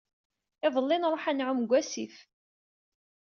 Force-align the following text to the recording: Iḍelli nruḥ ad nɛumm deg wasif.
Iḍelli 0.65 0.97
nruḥ 0.97 1.23
ad 1.29 1.35
nɛumm 1.35 1.61
deg 1.63 1.71
wasif. 1.71 2.15